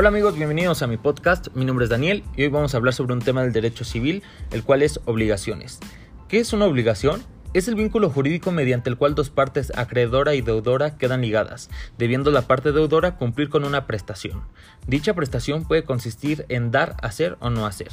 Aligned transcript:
Hola 0.00 0.10
amigos, 0.10 0.36
bienvenidos 0.36 0.82
a 0.82 0.86
mi 0.86 0.96
podcast. 0.96 1.48
Mi 1.56 1.64
nombre 1.64 1.82
es 1.82 1.90
Daniel 1.90 2.22
y 2.36 2.42
hoy 2.42 2.48
vamos 2.50 2.72
a 2.72 2.76
hablar 2.76 2.94
sobre 2.94 3.14
un 3.14 3.18
tema 3.18 3.42
del 3.42 3.52
derecho 3.52 3.84
civil, 3.84 4.22
el 4.52 4.62
cual 4.62 4.82
es 4.82 5.00
obligaciones. 5.06 5.80
¿Qué 6.28 6.38
es 6.38 6.52
una 6.52 6.66
obligación? 6.66 7.20
Es 7.52 7.66
el 7.66 7.74
vínculo 7.74 8.08
jurídico 8.08 8.52
mediante 8.52 8.90
el 8.90 8.96
cual 8.96 9.16
dos 9.16 9.28
partes, 9.28 9.72
acreedora 9.76 10.36
y 10.36 10.40
deudora, 10.40 10.96
quedan 10.98 11.22
ligadas, 11.22 11.68
debiendo 11.98 12.30
la 12.30 12.42
parte 12.42 12.70
deudora 12.70 13.16
cumplir 13.16 13.48
con 13.48 13.64
una 13.64 13.88
prestación. 13.88 14.44
Dicha 14.86 15.14
prestación 15.14 15.64
puede 15.64 15.82
consistir 15.82 16.46
en 16.48 16.70
dar, 16.70 16.94
hacer 17.02 17.36
o 17.40 17.50
no 17.50 17.66
hacer. 17.66 17.90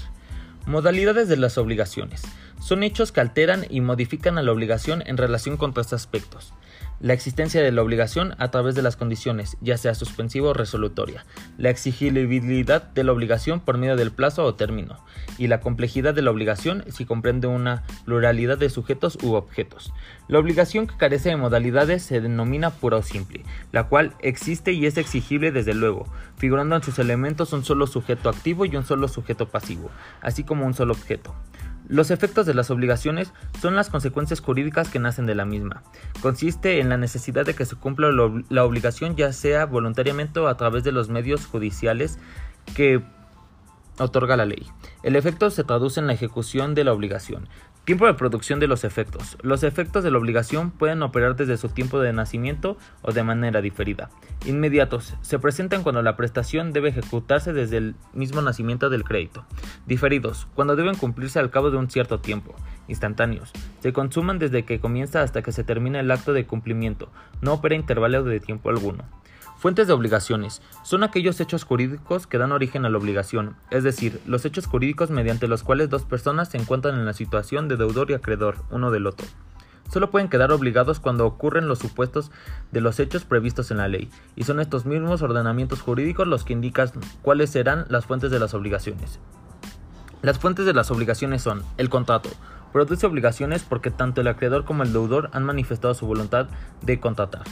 Modalidades 0.67 1.27
de 1.27 1.37
las 1.37 1.57
obligaciones. 1.57 2.21
Son 2.59 2.83
hechos 2.83 3.11
que 3.11 3.21
alteran 3.21 3.65
y 3.69 3.81
modifican 3.81 4.37
a 4.37 4.43
la 4.43 4.51
obligación 4.51 5.03
en 5.05 5.17
relación 5.17 5.57
con 5.57 5.73
tres 5.73 5.93
aspectos 5.93 6.53
la 6.99 7.13
existencia 7.13 7.61
de 7.61 7.71
la 7.71 7.81
obligación 7.81 8.35
a 8.37 8.49
través 8.51 8.73
de 8.75 8.81
las 8.81 8.95
condiciones, 8.95 9.57
ya 9.61 9.77
sea 9.77 9.95
suspensiva 9.95 10.49
o 10.49 10.53
resolutoria, 10.53 11.25
la 11.57 11.69
exigibilidad 11.69 12.81
de 12.81 13.03
la 13.03 13.11
obligación 13.11 13.59
por 13.59 13.77
medio 13.77 13.95
del 13.95 14.11
plazo 14.11 14.45
o 14.45 14.55
término, 14.55 14.97
y 15.37 15.47
la 15.47 15.59
complejidad 15.59 16.13
de 16.13 16.21
la 16.21 16.31
obligación 16.31 16.85
si 16.89 17.05
comprende 17.05 17.47
una 17.47 17.83
pluralidad 18.05 18.57
de 18.57 18.69
sujetos 18.69 19.17
u 19.21 19.33
objetos. 19.33 19.93
La 20.27 20.39
obligación 20.39 20.87
que 20.87 20.97
carece 20.97 21.29
de 21.29 21.35
modalidades 21.35 22.03
se 22.03 22.21
denomina 22.21 22.69
pura 22.71 22.97
o 22.97 23.03
simple, 23.03 23.43
la 23.71 23.83
cual 23.87 24.13
existe 24.19 24.71
y 24.71 24.85
es 24.85 24.97
exigible 24.97 25.51
desde 25.51 25.73
luego, 25.73 26.07
figurando 26.37 26.75
en 26.75 26.83
sus 26.83 26.97
elementos 26.99 27.51
un 27.53 27.65
solo 27.65 27.87
sujeto 27.87 28.29
activo 28.29 28.65
y 28.65 28.75
un 28.75 28.85
solo 28.85 29.07
sujeto 29.07 29.49
pasivo, 29.49 29.91
así 30.21 30.43
como 30.43 30.65
un 30.65 30.73
solo 30.73 30.93
objeto. 30.93 31.35
Los 31.87 32.11
efectos 32.11 32.45
de 32.45 32.53
las 32.53 32.71
obligaciones 32.71 33.31
son 33.61 33.75
las 33.75 33.89
consecuencias 33.89 34.39
jurídicas 34.39 34.89
que 34.89 34.99
nacen 34.99 35.25
de 35.25 35.35
la 35.35 35.45
misma. 35.45 35.83
Consiste 36.21 36.79
en 36.79 36.89
la 36.89 36.97
necesidad 36.97 37.45
de 37.45 37.53
que 37.53 37.65
se 37.65 37.75
cumpla 37.75 38.09
la 38.49 38.63
obligación 38.63 39.15
ya 39.15 39.31
sea 39.33 39.65
voluntariamente 39.65 40.39
o 40.39 40.47
a 40.47 40.57
través 40.57 40.83
de 40.83 40.91
los 40.91 41.09
medios 41.09 41.45
judiciales 41.45 42.17
que 42.75 43.03
otorga 43.99 44.35
la 44.35 44.45
ley. 44.45 44.67
El 45.03 45.15
efecto 45.15 45.49
se 45.49 45.63
traduce 45.63 45.99
en 45.99 46.07
la 46.07 46.13
ejecución 46.13 46.75
de 46.75 46.83
la 46.83 46.93
obligación. 46.93 47.47
Tiempo 47.85 48.07
de 48.07 48.15
producción 48.15 48.59
de 48.59 48.65
los 48.65 48.83
efectos. 48.83 49.37
Los 49.43 49.61
efectos 49.61 50.03
de 50.03 50.09
la 50.09 50.17
obligación 50.17 50.71
pueden 50.71 51.03
operar 51.03 51.35
desde 51.35 51.55
su 51.55 51.69
tiempo 51.69 51.99
de 51.99 52.13
nacimiento 52.13 52.79
o 53.03 53.11
de 53.11 53.21
manera 53.21 53.61
diferida. 53.61 54.09
Inmediatos. 54.47 55.13
Se 55.21 55.37
presentan 55.37 55.83
cuando 55.83 56.01
la 56.01 56.17
prestación 56.17 56.73
debe 56.73 56.89
ejecutarse 56.89 57.53
desde 57.53 57.77
el 57.77 57.95
mismo 58.11 58.41
nacimiento 58.41 58.89
del 58.89 59.03
crédito. 59.03 59.45
Diferidos. 59.85 60.47
Cuando 60.55 60.75
deben 60.75 60.95
cumplirse 60.95 61.37
al 61.37 61.51
cabo 61.51 61.69
de 61.69 61.77
un 61.77 61.91
cierto 61.91 62.19
tiempo. 62.19 62.55
Instantáneos. 62.87 63.51
Se 63.81 63.93
consuman 63.93 64.39
desde 64.39 64.65
que 64.65 64.79
comienza 64.79 65.21
hasta 65.21 65.43
que 65.43 65.51
se 65.51 65.63
termina 65.63 65.99
el 65.99 66.09
acto 66.09 66.33
de 66.33 66.47
cumplimiento. 66.47 67.11
No 67.41 67.53
opera 67.53 67.75
intervalo 67.75 68.23
de 68.23 68.39
tiempo 68.39 68.69
alguno. 68.69 69.03
Fuentes 69.57 69.87
de 69.87 69.93
obligaciones. 69.93 70.61
Son 70.83 71.03
aquellos 71.03 71.39
hechos 71.39 71.63
jurídicos 71.63 72.27
que 72.27 72.37
dan 72.37 72.51
origen 72.51 72.85
a 72.85 72.89
la 72.89 72.97
obligación, 72.97 73.55
es 73.71 73.83
decir, 73.83 74.21
los 74.25 74.45
hechos 74.45 74.67
jurídicos 74.67 75.09
mediante 75.09 75.47
los 75.47 75.63
cuales 75.63 75.89
dos 75.89 76.03
personas 76.03 76.49
se 76.49 76.57
encuentran 76.57 76.95
en 76.95 77.05
la 77.05 77.13
situación 77.13 77.67
de 77.67 77.77
deudor 77.77 78.11
y 78.11 78.15
acreedor 78.15 78.57
uno 78.69 78.91
del 78.91 79.07
otro. 79.07 79.25
Solo 79.91 80.11
pueden 80.11 80.29
quedar 80.29 80.51
obligados 80.51 80.99
cuando 80.99 81.25
ocurren 81.25 81.67
los 81.67 81.79
supuestos 81.79 82.31
de 82.71 82.81
los 82.81 82.99
hechos 82.99 83.23
previstos 83.23 83.71
en 83.71 83.77
la 83.77 83.87
ley, 83.87 84.09
y 84.35 84.43
son 84.43 84.59
estos 84.59 84.85
mismos 84.85 85.21
ordenamientos 85.21 85.81
jurídicos 85.81 86.27
los 86.27 86.43
que 86.43 86.53
indican 86.53 86.91
cuáles 87.21 87.51
serán 87.51 87.85
las 87.87 88.05
fuentes 88.05 88.31
de 88.31 88.39
las 88.39 88.53
obligaciones. 88.53 89.19
Las 90.21 90.37
fuentes 90.37 90.65
de 90.65 90.73
las 90.73 90.91
obligaciones 90.91 91.43
son 91.43 91.63
el 91.77 91.89
contrato. 91.89 92.29
Produce 92.73 93.05
obligaciones 93.05 93.63
porque 93.63 93.89
tanto 93.89 94.21
el 94.21 94.27
acreedor 94.27 94.65
como 94.65 94.83
el 94.83 94.91
deudor 94.91 95.29
han 95.33 95.45
manifestado 95.45 95.93
su 95.93 96.07
voluntad 96.07 96.47
de 96.81 96.99
contratar. 96.99 97.43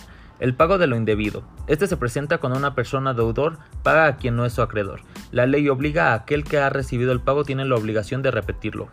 El 0.44 0.56
pago 0.56 0.78
de 0.78 0.88
lo 0.88 0.98
indebido. 0.98 1.42
Este 1.68 1.88
se 1.88 1.96
presenta 1.96 2.40
cuando 2.40 2.60
una 2.60 2.76
persona 2.76 3.14
deudor 3.14 3.60
paga 3.82 4.08
a 4.08 4.18
quien 4.18 4.36
no 4.36 4.46
es 4.46 4.52
su 4.52 4.62
acreedor. 4.62 5.00
La 5.32 5.46
ley 5.46 5.70
obliga 5.70 6.12
a 6.12 6.16
aquel 6.16 6.44
que 6.44 6.58
ha 6.58 6.70
recibido 6.70 7.14
el 7.14 7.22
pago 7.22 7.46
tiene 7.46 7.64
la 7.64 7.78
obligación 7.78 8.22
de 8.22 8.30
repetirlo. 8.30 8.90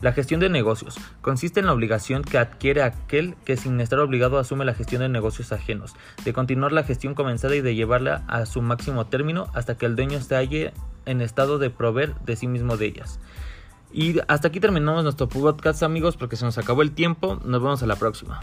La 0.00 0.12
gestión 0.12 0.38
de 0.38 0.48
negocios. 0.48 0.96
Consiste 1.20 1.58
en 1.58 1.66
la 1.66 1.72
obligación 1.72 2.22
que 2.22 2.38
adquiere 2.38 2.84
aquel 2.84 3.34
que 3.44 3.56
sin 3.56 3.80
estar 3.80 3.98
obligado 3.98 4.38
asume 4.38 4.64
la 4.64 4.74
gestión 4.74 5.02
de 5.02 5.08
negocios 5.08 5.50
ajenos, 5.50 5.96
de 6.24 6.32
continuar 6.32 6.70
la 6.70 6.84
gestión 6.84 7.14
comenzada 7.14 7.56
y 7.56 7.62
de 7.62 7.74
llevarla 7.74 8.22
a 8.28 8.46
su 8.46 8.62
máximo 8.62 9.06
término 9.06 9.48
hasta 9.54 9.76
que 9.76 9.86
el 9.86 9.96
dueño 9.96 10.20
se 10.20 10.36
halle 10.36 10.72
en 11.04 11.20
estado 11.20 11.58
de 11.58 11.70
proveer 11.70 12.14
de 12.20 12.36
sí 12.36 12.46
mismo 12.46 12.76
de 12.76 12.86
ellas. 12.86 13.18
Y 13.92 14.20
hasta 14.28 14.46
aquí 14.46 14.60
terminamos 14.60 15.02
nuestro 15.02 15.28
podcast 15.28 15.82
amigos 15.82 16.16
porque 16.16 16.36
se 16.36 16.44
nos 16.44 16.58
acabó 16.58 16.82
el 16.82 16.92
tiempo. 16.92 17.40
Nos 17.44 17.60
vemos 17.60 17.82
a 17.82 17.88
la 17.88 17.96
próxima. 17.96 18.38